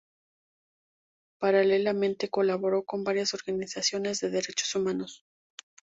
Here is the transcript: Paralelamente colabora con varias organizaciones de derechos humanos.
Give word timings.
Paralelamente 1.39 2.31
colabora 2.31 2.81
con 2.83 3.03
varias 3.03 3.35
organizaciones 3.35 4.19
de 4.19 4.31
derechos 4.31 4.73
humanos. 4.73 5.25